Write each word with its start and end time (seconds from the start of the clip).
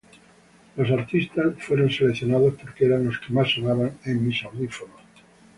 Los 0.77 0.89
artistas 0.89 1.53
fueron 1.59 1.91
seleccionados 1.91 2.55
porque 2.59 2.85
eran 2.85 3.05
los 3.05 3.19
que 3.19 3.31
más 3.31 3.51
sonaban 3.53 3.99
en 4.03 4.25
mis 4.27 4.43
audífonos. 4.43 4.99